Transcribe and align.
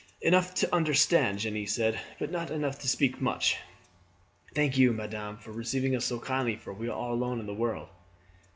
"Enough 0.21 0.55
to 0.55 0.75
understand," 0.75 1.37
Jeanne 1.37 1.67
said; 1.67 1.99
"but 2.17 2.31
not 2.31 2.49
enough 2.49 2.79
to 2.79 2.87
speak 2.89 3.21
much. 3.21 3.57
Thank 4.55 4.75
you, 4.75 4.93
madame, 4.93 5.37
for 5.37 5.51
receiving 5.51 5.95
us 5.95 6.05
so 6.05 6.17
kindly, 6.19 6.55
for 6.55 6.73
we 6.73 6.89
are 6.89 6.97
all 6.97 7.13
alone 7.13 7.39
in 7.39 7.45
the 7.45 7.53
world." 7.53 7.87